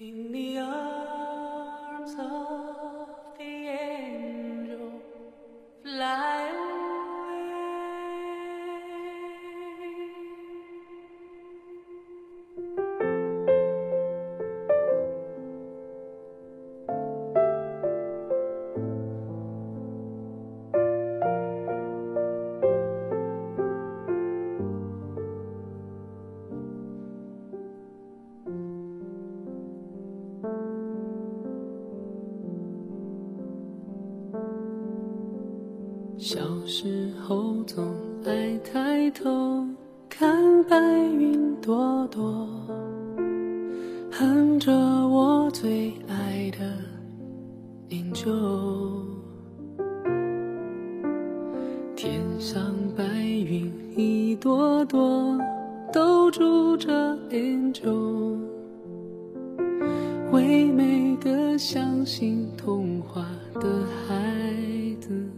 [0.00, 2.67] In the arms of
[44.38, 46.58] 哼着我最爱的
[47.90, 49.02] Angel。
[51.96, 55.36] 天上白云一朵朵，
[55.92, 58.38] 都住着 Angel，
[60.30, 63.68] 唯美的相信童话的
[64.06, 64.14] 孩
[65.00, 65.28] 子。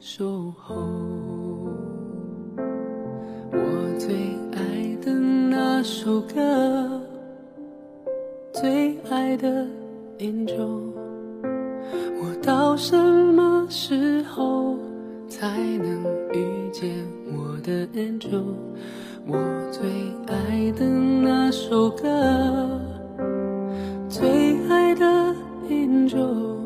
[0.00, 0.50] 守
[9.36, 9.66] 的
[10.18, 10.92] Angel，
[12.20, 14.78] 我到什么时候
[15.28, 17.06] 才能遇见
[17.36, 18.42] 我的 Angel？
[19.26, 19.36] 我
[19.70, 19.88] 最
[20.26, 22.80] 爱的那首歌，
[24.08, 25.04] 最爱的
[25.68, 26.56] Angel。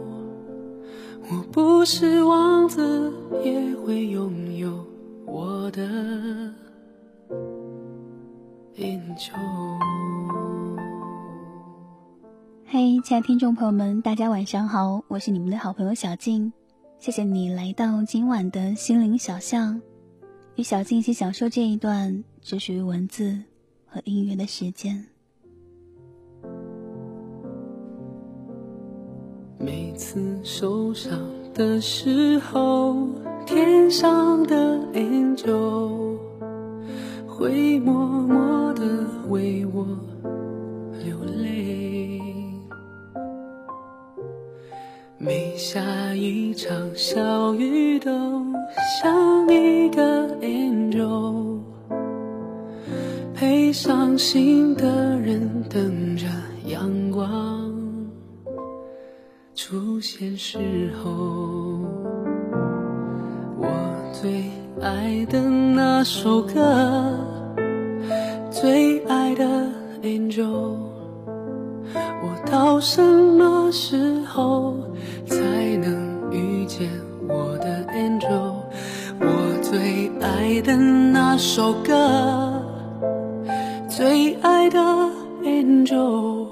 [1.32, 3.12] 我不是王子，
[3.44, 4.84] 也会拥有
[5.26, 5.82] 我的
[8.76, 9.99] angel。
[12.82, 16.50] 嘿，亲爱的听众朋友们，大家晚上好，我是你们的好朋友小静，
[16.98, 19.82] 谢谢你来到今晚的心灵小巷，
[20.54, 23.38] 与小静一起享受这一段只属于文字
[23.86, 25.04] 和音乐的时间。
[29.58, 31.20] 每次受伤
[31.52, 32.96] 的时候，
[33.44, 36.16] 天上的 angel
[37.26, 39.86] 会默默的为我
[41.04, 41.29] 流泪。
[45.60, 48.10] 下一场小雨，都
[48.98, 51.59] 像一个 angel
[53.34, 56.26] 陪伤心的人等着
[56.65, 57.70] 阳光。
[59.54, 61.10] 出现时候，
[63.59, 63.69] 我
[64.15, 64.44] 最
[64.81, 67.15] 爱的那首歌，
[68.50, 69.44] 最爱的
[70.00, 70.78] Angel，
[71.94, 74.69] 我到什么时候
[81.53, 82.62] 首歌，
[83.88, 84.78] 最爱的
[85.43, 86.47] Angel。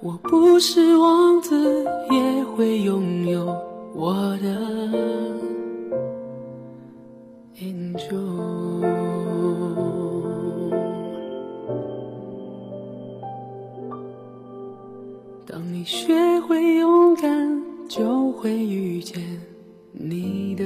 [0.00, 3.44] 我不是王子，也会拥有
[3.92, 4.46] 我的
[7.60, 8.80] angel。
[15.48, 19.20] 当你学会勇敢，就会遇见
[19.92, 20.64] 你的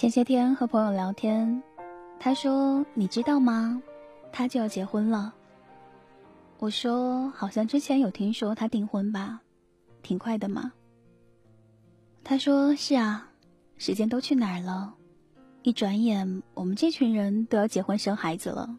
[0.00, 1.62] 前些天和朋友聊天，
[2.18, 3.82] 他说：“你知道吗？
[4.32, 5.34] 他就要结婚了。”
[6.56, 9.42] 我说：“好像之前有听说他订婚吧，
[10.02, 10.72] 挺快的嘛。”
[12.24, 13.30] 他说：“是啊，
[13.76, 14.94] 时间都去哪儿了？
[15.64, 18.74] 一转眼，我们这群人都要结婚生孩子了。”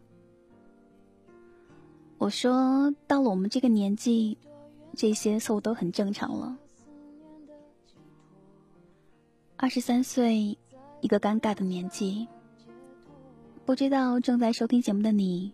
[2.18, 4.36] 我说：“到了我们这个年纪，
[4.96, 6.58] 这些似乎都很正常了。”
[9.56, 10.58] 二十三岁。
[11.02, 12.28] 一个尴尬的年纪，
[13.66, 15.52] 不知道正在收听节目的你，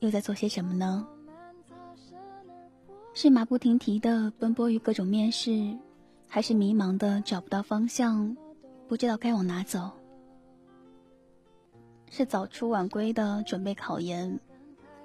[0.00, 1.06] 又在做些什么呢？
[3.14, 5.74] 是马不停蹄的奔波于各种面试，
[6.28, 8.36] 还是迷茫的找不到方向，
[8.86, 9.90] 不知道该往哪走？
[12.10, 14.38] 是早出晚归的准备考研，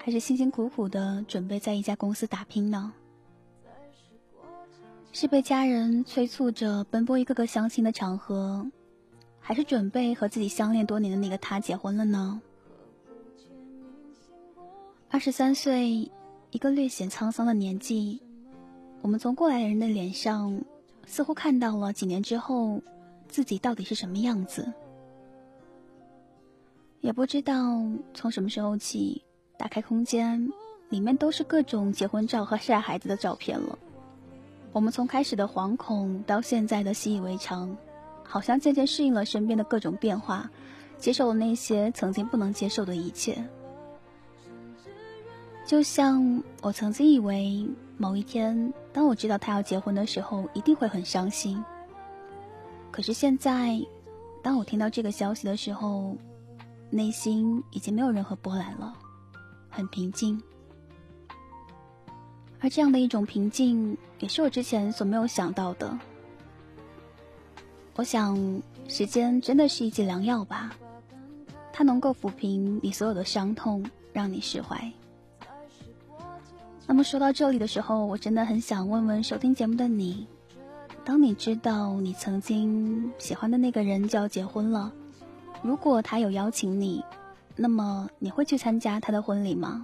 [0.04, 2.92] 还是辛辛苦苦的准备在一家公司打拼呢？
[5.14, 8.70] 是被家人催促着奔波一个个相亲的场合，
[9.48, 12.42] 还是准备和自己相恋多年的那个他结婚了呢？
[15.10, 16.12] 二十三岁，
[16.52, 18.22] 一个略显沧桑的年纪，
[19.02, 20.62] 我们从过来人的脸上，
[21.06, 22.82] 似乎看到了几年之后
[23.30, 24.70] 自己到底是什么样子。
[27.00, 27.82] 也不知道
[28.14, 29.24] 从什么时候起，
[29.58, 30.52] 打开空间，
[30.90, 33.80] 里面都是各种结婚照和晒孩子的照片了。
[34.74, 37.74] 我们从开始的惶恐到现在的习以为常，
[38.28, 40.50] 好像渐渐适应了身边的各种变化，
[41.00, 43.42] 接受了那些曾经不能接受的一切。
[45.66, 51.64] 就像我曾经以为，某一天当我知道他要结婚的时候，一定会很伤心。
[52.92, 53.82] 可是现在，
[54.42, 56.16] 当我听到这个消息的时候，
[56.90, 58.94] 内心已经没有任何波澜了，
[59.70, 60.42] 很平静。
[62.60, 66.00] 而这样的一种平静，也是我之前所没有想到的。
[67.98, 68.38] 我想，
[68.88, 70.72] 时间真的是一剂良药吧，
[71.74, 73.84] 它能够抚平你所有的伤痛，
[74.14, 74.80] 让你释怀。
[76.86, 80.28] 那么说到这里的时候，我真的很想问问收听节目的你：
[81.04, 84.94] 当你知道你曾经喜欢的那个人就要结婚了，
[85.64, 87.04] 如果他有邀请你，
[87.56, 89.84] 那么你会去参加他的婚礼吗？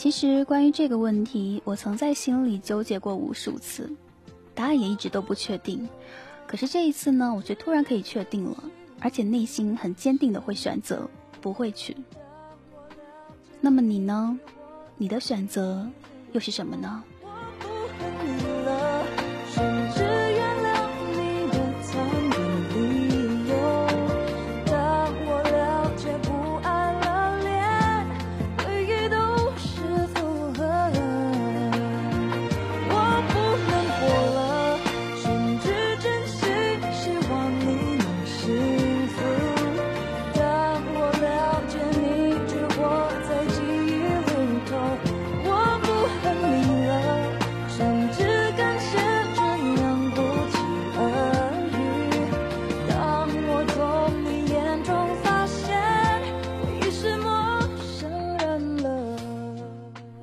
[0.00, 3.86] 其实关于这个问题，我曾在心里纠结过无数次，
[4.54, 5.86] 答案也一直都不确定。
[6.46, 8.64] 可是这一次呢，我却突然可以确定了，
[8.98, 11.06] 而且内心很坚定的会选择
[11.42, 11.94] 不会去。
[13.60, 14.40] 那么你呢？
[14.96, 15.86] 你的选择
[16.32, 17.04] 又是什么呢？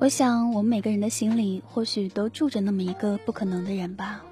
[0.00, 4.24] 我想，我们每个人的心里或许都住着那么一个不可能的人吧。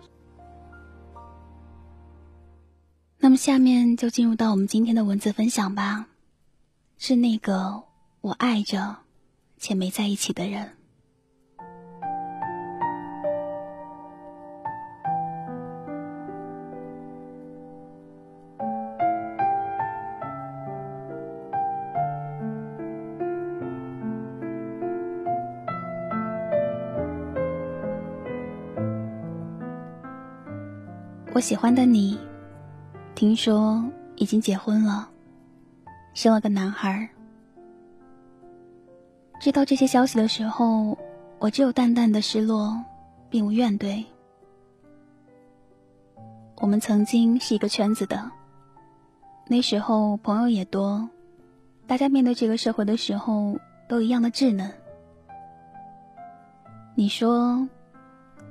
[3.18, 6.06] 那么，下面就进入到我们今天的文字分享吧，
[6.98, 7.82] 是那个
[8.20, 8.98] 我爱着
[9.58, 10.76] 且没在一起的人。
[31.36, 32.18] 我喜欢的你，
[33.14, 33.84] 听说
[34.16, 35.06] 已经结婚了，
[36.14, 37.06] 生了个男孩。
[39.38, 40.96] 知道这些消息的时候，
[41.38, 42.82] 我只有淡淡的失落，
[43.28, 44.02] 并无怨怼。
[46.56, 48.30] 我们曾经是一个圈子的，
[49.46, 51.06] 那时候朋友也多，
[51.86, 53.54] 大家面对这个社会的时候
[53.86, 54.72] 都一样的稚嫩。
[56.94, 57.68] 你说，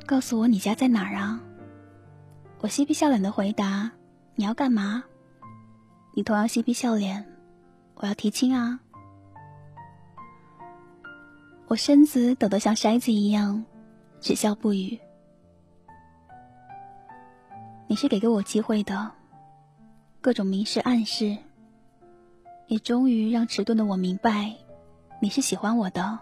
[0.06, 1.42] 告诉我你家在哪儿啊？
[2.66, 3.92] 我嬉皮笑脸的回答
[4.34, 5.04] ：“你要干嘛？”
[6.16, 7.24] 你同样嬉皮笑脸
[7.94, 8.80] ：“我要提亲啊！”
[11.70, 13.64] 我身子抖得像筛子一样，
[14.20, 15.00] 只笑不语。
[17.86, 19.12] 你是给过我机会的，
[20.20, 21.38] 各种明示暗示，
[22.66, 24.56] 也终于让迟钝的我明白，
[25.22, 26.18] 你是喜欢我的。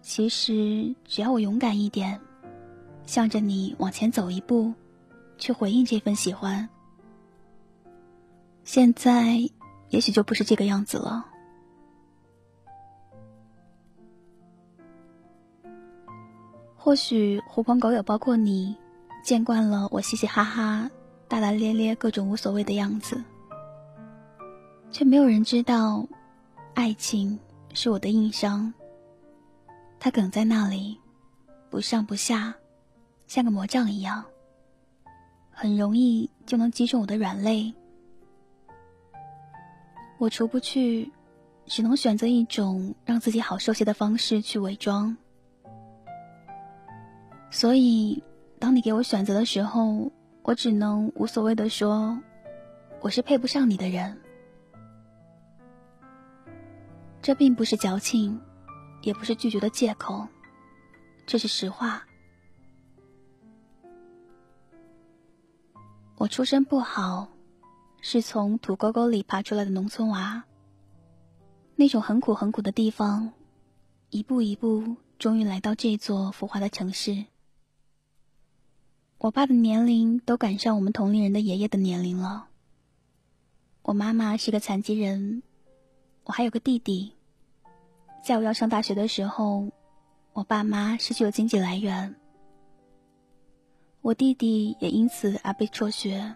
[0.00, 2.18] 其实只要我勇敢一点，
[3.04, 4.72] 向着你往前走一步。
[5.42, 6.68] 去回应这份喜欢，
[8.62, 9.38] 现在
[9.88, 11.26] 也许就不是这个样子了。
[16.76, 18.76] 或许狐朋狗友，包括你，
[19.24, 20.88] 见惯了我嘻嘻哈哈、
[21.26, 23.20] 大大咧咧、各种无所谓的样子，
[24.92, 26.06] 却没有人知道，
[26.74, 27.36] 爱情
[27.74, 28.72] 是我的硬伤。
[29.98, 30.96] 它梗在那里，
[31.68, 32.54] 不上不下，
[33.26, 34.24] 像个魔杖一样。
[35.52, 37.72] 很容易就能击中我的软肋，
[40.18, 41.12] 我除不去，
[41.66, 45.16] 只能选择一种让自己好受些的方式去伪装。
[47.50, 48.24] 所以，
[48.58, 50.10] 当你给我选择的时候，
[50.42, 52.18] 我只能无所谓的说，
[53.00, 54.18] 我是配不上你的人。
[57.20, 58.40] 这并不是矫情，
[59.02, 60.26] 也不是拒绝的借口，
[61.24, 62.04] 这是实话。
[66.22, 67.26] 我出身不好，
[68.00, 70.44] 是从土沟沟里爬出来的农村娃。
[71.74, 73.32] 那种很苦很苦的地方，
[74.10, 77.24] 一步一步，终于来到这座浮华的城市。
[79.18, 82.46] 我爸的年龄都赶上我们同龄人的爷爷的年龄了。
[83.82, 85.42] 我妈妈是个残疾人，
[86.22, 87.14] 我还有个弟弟。
[88.24, 89.72] 在我要上大学的时候，
[90.34, 92.14] 我爸妈失去了经济来源。
[94.02, 96.34] 我弟弟也因此而被辍学。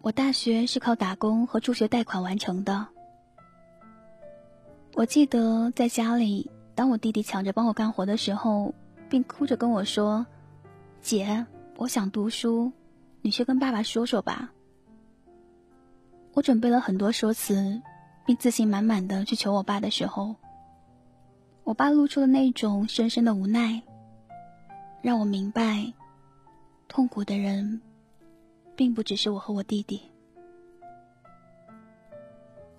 [0.00, 2.86] 我大学是靠打工和助学贷款完成的。
[4.94, 8.72] 我记得在家里，当我弟弟抢着帮我干活的时候，
[9.08, 10.24] 并哭着跟我说
[11.02, 11.44] ：“姐，
[11.76, 12.70] 我想读书，
[13.20, 14.52] 你去跟爸爸说说吧。”
[16.32, 17.82] 我准备了很多说辞，
[18.24, 20.36] 并自信满满的去求我爸的时候，
[21.64, 23.82] 我爸露出了那种深深的无奈。
[25.02, 25.92] 让我明白，
[26.88, 27.80] 痛苦的人，
[28.74, 30.00] 并不只是我和我弟弟。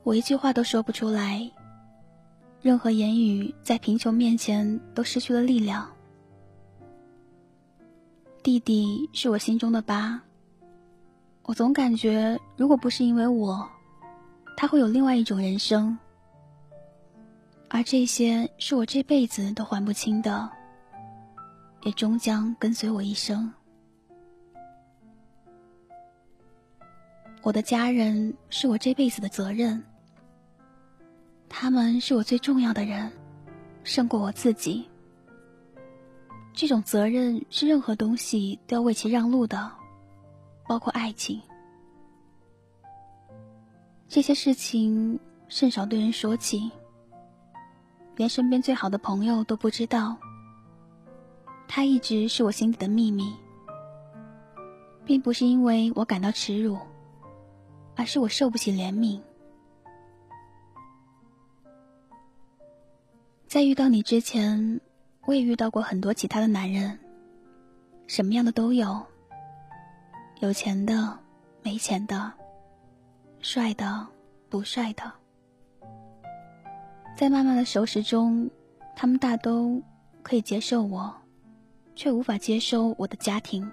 [0.03, 1.49] 我一句话都说不出来，
[2.61, 5.89] 任何言语在贫穷面前都失去了力量。
[8.43, 10.21] 弟弟是我心中的疤，
[11.43, 13.69] 我总感觉，如果不是因为我，
[14.55, 15.97] 他会有另外一种人生，
[17.69, 20.56] 而这些是我这辈子都还不清的。
[21.83, 23.51] 也终将跟随我一生。
[27.43, 29.81] 我的家人是我这辈子的责任，
[31.47, 33.09] 他们是我最重要的人，
[33.83, 34.85] 胜过我自己。
[36.53, 39.71] 这种责任是任何东西都要为其让路的，
[40.67, 41.41] 包括爱情。
[44.09, 45.17] 这些事情
[45.47, 46.69] 甚少对人说起，
[48.15, 50.17] 连身边最好的朋友都不知道。
[51.67, 53.35] 他一直是我心底的秘密，
[55.05, 56.77] 并不是因为我感到耻辱，
[57.95, 59.21] 而是我受不起怜悯。
[63.47, 64.81] 在遇到你之前，
[65.25, 66.97] 我也遇到过很多其他的男人，
[68.07, 69.05] 什么样的都有，
[70.39, 71.17] 有钱的、
[71.61, 72.33] 没钱的，
[73.39, 74.07] 帅的、
[74.49, 75.11] 不帅的。
[77.15, 78.49] 在慢慢的熟识中，
[78.95, 79.81] 他们大都
[80.23, 81.15] 可以接受我。
[81.97, 83.67] 却无法接受我的家庭，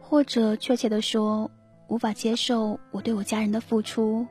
[0.00, 1.48] 或者确切的说，
[1.86, 4.26] 无法接受我对我家人的付出，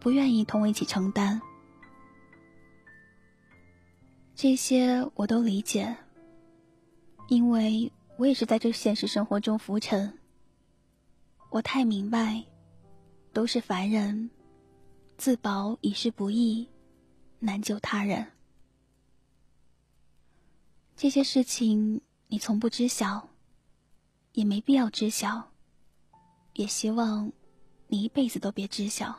[0.00, 1.38] 不愿意同我一起承担。
[4.34, 5.94] 这些我都理解，
[7.28, 10.10] 因为我也是在这现实生活中浮沉。
[11.50, 12.42] 我太明白，
[13.34, 14.30] 都是凡人，
[15.18, 16.66] 自保已是不易，
[17.38, 18.26] 难救他人。
[20.96, 23.28] 这些事情你从不知晓，
[24.32, 25.50] 也没必要知晓，
[26.54, 27.30] 也希望
[27.86, 29.14] 你一辈子都别知晓。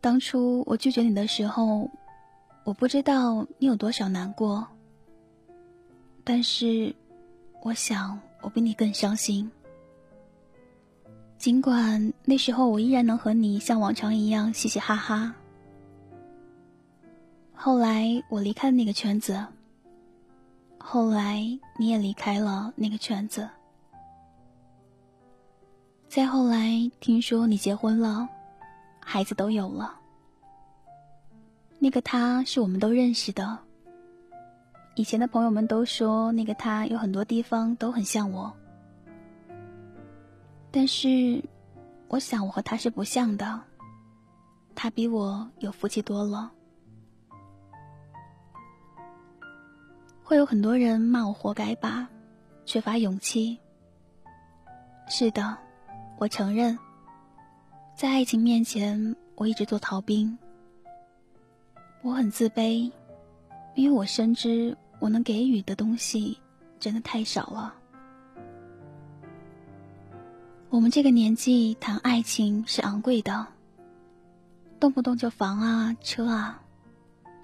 [0.00, 1.90] 当初我拒绝你的时候，
[2.64, 4.66] 我不知道你有多少难过，
[6.24, 6.94] 但是
[7.62, 9.52] 我想我比你更伤心。
[11.46, 15.32] 尽管那时候我依然能和你像往常一样嘻嘻哈哈。
[17.54, 19.46] 后来我离开了那个圈子，
[20.76, 21.40] 后来
[21.78, 23.48] 你也离开了那个圈子，
[26.08, 28.28] 再后来听说你结婚了，
[28.98, 29.94] 孩子都有了。
[31.78, 33.56] 那个他是我们都认识的，
[34.96, 38.52] 以前的朋友们都说那个他有很多地方都很像我。
[40.76, 41.42] 但是，
[42.06, 43.58] 我想我和他是不像的。
[44.74, 46.52] 他比我有福气多了。
[50.22, 52.06] 会有很多人骂我活该吧，
[52.66, 53.58] 缺乏勇气。
[55.08, 55.56] 是的，
[56.18, 56.78] 我承认，
[57.96, 60.36] 在爱情面前，我一直做逃兵。
[62.02, 62.92] 我很自卑，
[63.74, 66.38] 因为我深知我能给予的东西
[66.78, 67.74] 真的太少了。
[70.68, 73.46] 我们这个年纪谈爱情是昂贵的，
[74.80, 76.60] 动不动就房啊车啊，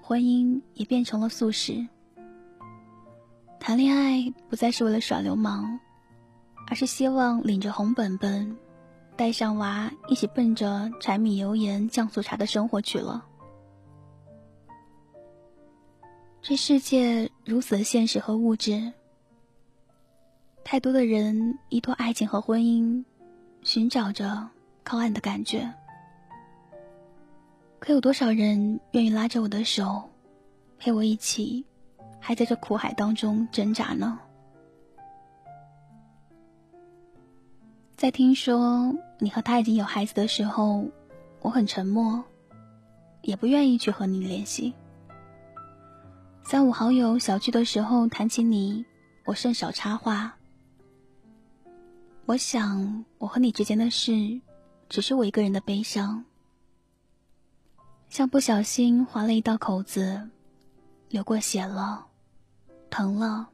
[0.01, 1.87] 婚姻也变成了速食。
[3.61, 5.79] 谈恋爱不再是为了耍流氓，
[6.67, 8.57] 而是希望领着红本本，
[9.15, 13.25] 带上娃一起奔着柴米油盐酱醋茶的生活去了。
[16.41, 18.91] 这世界如此的现实和物质，
[20.65, 23.05] 太多的人依托爱情和婚姻，
[23.63, 24.47] 寻找着
[24.83, 25.73] 靠岸的感觉。
[27.79, 30.09] 可有多少人愿意拉着我的手，
[30.77, 31.65] 陪我一起，
[32.19, 34.19] 还在这苦海当中挣扎呢？
[37.95, 40.85] 在听说你和他已经有孩子的时候，
[41.41, 42.23] 我很沉默，
[43.21, 44.73] 也不愿意去和你联系。
[46.43, 48.85] 三五好友小聚的时候谈起你，
[49.23, 50.37] 我甚少插话。
[52.25, 54.39] 我想，我和你之间的事，
[54.87, 56.23] 只是我一个人的悲伤。
[58.07, 60.29] 像不小心划了一道口子，
[61.09, 62.07] 流过血了，
[62.89, 63.49] 疼了，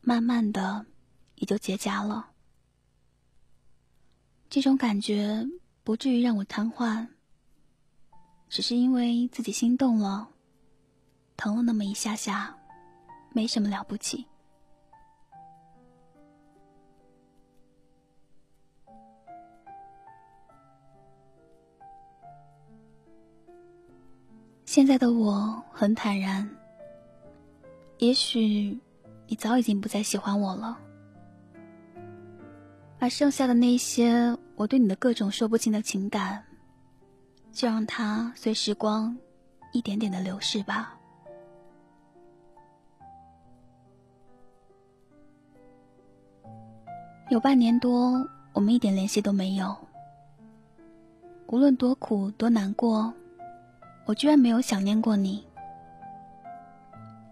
[0.00, 0.86] 慢慢的
[1.34, 2.30] 也就结痂了。
[4.48, 5.46] 这种感觉
[5.82, 7.06] 不至于让我瘫痪，
[8.48, 10.26] 只是因为自己心动了，
[11.36, 12.56] 疼了那么一下下，
[13.30, 14.26] 没什么了不起。
[24.74, 26.50] 现在的我很坦然，
[27.98, 28.76] 也许
[29.28, 30.76] 你早已经不再喜欢我了，
[32.98, 36.42] 而剩下的那些我对你的各种说不清的情感，
[37.52, 39.16] 就让它随时光
[39.70, 40.98] 一点点的流逝吧。
[47.30, 49.72] 有半年多，我们一点联系都没有，
[51.46, 53.14] 无论多苦多难过。
[54.06, 55.46] 我居然没有想念过你，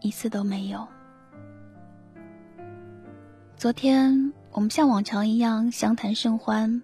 [0.00, 0.88] 一次都没有。
[3.57, 6.83] 昨天我们像往常一样相谈甚欢，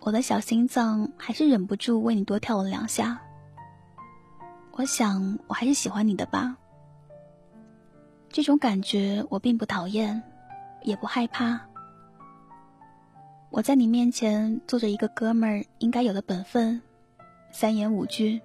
[0.00, 3.20] 我的小心脏还是忍不住为你多跳了两下。
[4.72, 6.56] 我想我还是喜欢你的吧，
[8.28, 10.20] 这种感觉我并不讨厌，
[10.82, 11.60] 也不害怕。
[13.50, 16.82] 我在你面前做着一个哥们儿应该有的本分，
[17.52, 18.42] 三言五句。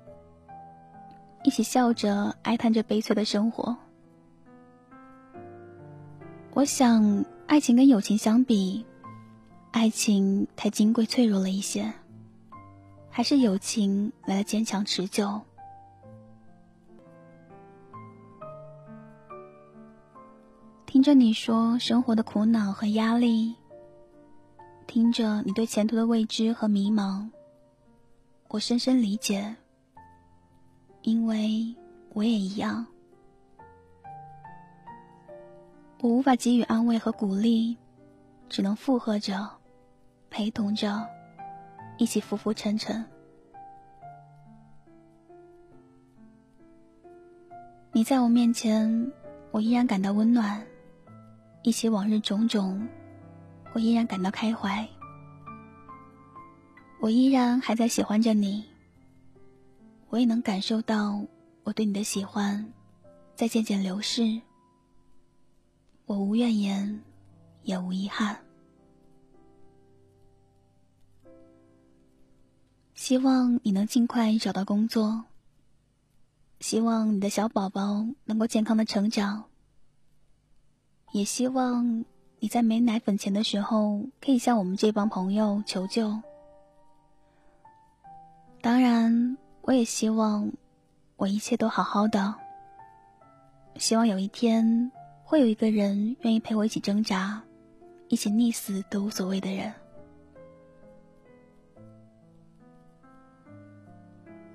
[1.43, 3.75] 一起笑着哀叹着悲催的生活。
[6.53, 8.85] 我想，爱情跟友情相比，
[9.71, 11.91] 爱情太金贵脆弱了一些，
[13.09, 15.41] 还是友情来的坚强持久。
[20.85, 23.55] 听着你说生活的苦恼和压力，
[24.87, 27.29] 听着你对前途的未知和迷茫，
[28.49, 29.55] 我深深理解。
[31.03, 31.75] 因为
[32.13, 32.85] 我也一样，
[35.99, 37.75] 我无法给予安慰和鼓励，
[38.47, 39.49] 只能附和着，
[40.29, 41.07] 陪同着，
[41.97, 43.03] 一起浮浮沉沉。
[47.91, 49.11] 你在我面前，
[49.51, 50.61] 我依然感到温暖；
[51.63, 52.87] 一起往日种种，
[53.73, 54.87] 我依然感到开怀。
[56.99, 58.63] 我依然还在喜欢着你。
[60.11, 61.25] 我也能感受到
[61.63, 62.73] 我对你的喜欢，
[63.33, 64.41] 在渐渐流逝。
[66.05, 67.01] 我无怨言，
[67.63, 68.37] 也无遗憾。
[72.93, 75.23] 希望你能尽快找到工作。
[76.59, 79.45] 希望你的小宝宝能够健康的成长。
[81.13, 82.03] 也希望
[82.39, 86.21] 你在没奶粉钱的时候，可以向我们这帮朋友求救。
[88.61, 89.37] 当然。
[89.61, 90.51] 我也希望
[91.17, 92.35] 我一切都好好的。
[93.77, 94.91] 希望有一天
[95.23, 97.41] 会有一个人愿意陪我一起挣扎，
[98.09, 99.71] 一起溺死都无所谓的人。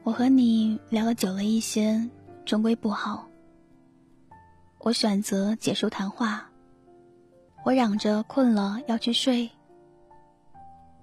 [0.03, 2.09] 我和你聊得久了一些，
[2.45, 3.27] 终归不好。
[4.81, 6.49] 我选择结束谈话。
[7.65, 9.51] 我嚷着困了要去睡。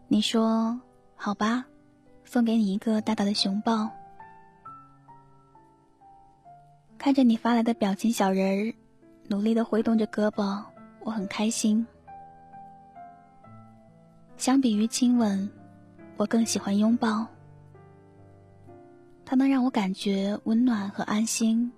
[0.08, 0.80] 你说
[1.18, 1.66] 好吧。
[2.26, 3.90] 送给你一个大大的熊抱。
[6.98, 8.76] 看着你发来的表情小人儿，
[9.28, 10.64] 努力的挥动着胳膊，
[11.02, 11.86] 我很开心。
[14.38, 15.50] 相比于亲吻，
[16.18, 17.28] 我更喜欢拥抱。
[19.26, 21.72] 它能让我感觉温暖和安心。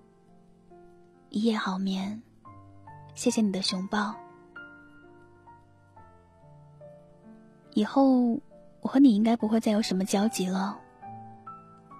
[1.29, 2.21] 一夜好眠，
[3.13, 4.15] 谢谢你的熊抱。
[7.73, 8.39] 以后。
[8.85, 10.79] 我和你应该不会再有什么交集了，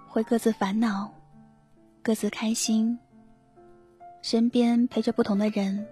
[0.06, 1.12] 会各自烦恼，
[2.00, 2.96] 各自开心，
[4.22, 5.84] 身边陪着不同的人。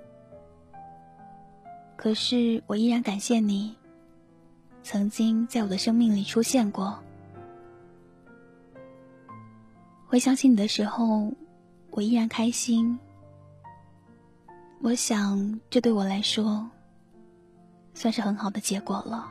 [1.96, 3.74] 可是我依然感谢你，
[4.84, 6.96] 曾经在我的生命里出现过。
[10.06, 11.28] 回想起你的时候，
[11.90, 12.96] 我依然开心。
[14.80, 16.70] 我想，这对我来说，
[17.94, 19.28] 算是很好的结果了。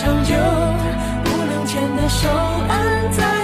[0.00, 0.32] 长久
[1.24, 2.28] 不能牵的手
[2.68, 3.37] 安在